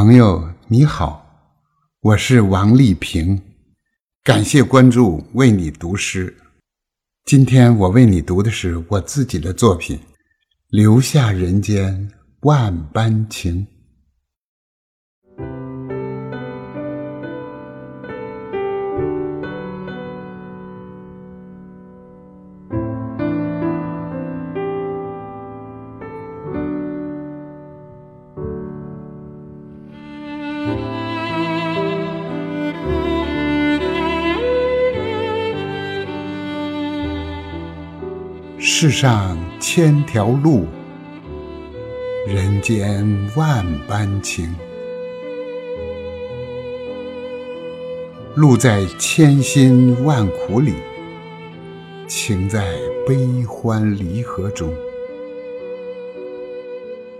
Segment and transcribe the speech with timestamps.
[0.00, 1.26] 朋友你好，
[2.00, 3.38] 我是王丽萍，
[4.24, 6.34] 感谢关注，为你读诗。
[7.26, 9.98] 今天我为你读的是我自己的作品
[10.70, 12.10] 《留下人间
[12.40, 13.66] 万般情》。
[38.72, 40.64] 世上千条路，
[42.24, 44.54] 人间万般情。
[48.36, 50.74] 路在千辛万苦里，
[52.06, 54.72] 情在悲欢离合中。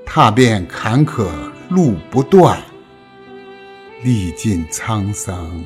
[0.06, 1.26] 踏遍坎坷
[1.68, 2.62] 路不断，
[4.04, 5.64] 历尽沧桑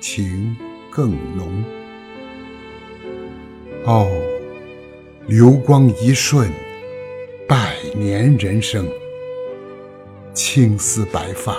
[0.00, 0.56] 情
[0.90, 1.64] 更浓。
[3.84, 4.25] 哦。
[5.28, 6.48] 流光一瞬，
[7.48, 8.88] 百年人生。
[10.32, 11.56] 青丝白发，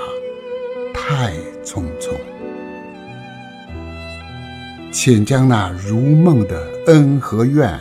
[0.94, 1.34] 太
[1.66, 2.14] 匆匆。
[4.90, 7.78] 请将那如梦的恩和怨，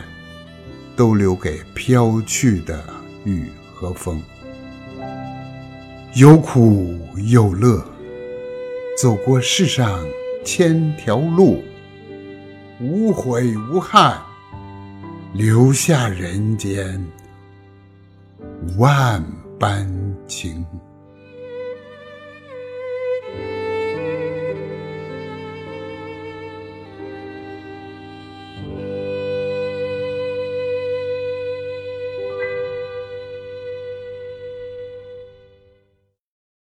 [0.93, 2.83] 都留给飘去的
[3.23, 4.21] 雨和风。
[6.15, 6.99] 有苦
[7.29, 7.81] 有乐，
[9.01, 10.05] 走过世上
[10.43, 11.63] 千条路，
[12.81, 14.21] 无悔无憾。
[15.33, 17.03] 留下人间
[18.77, 19.23] 万
[19.59, 19.87] 般
[20.27, 20.65] 情。